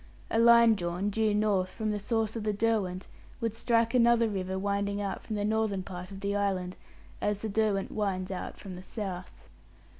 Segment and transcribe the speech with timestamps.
[0.31, 3.05] A line drawn due north from the source of the Derwent
[3.39, 6.75] would strike another river winding out from the northern part of the island,
[7.21, 9.47] as the Derwent winds out from the south.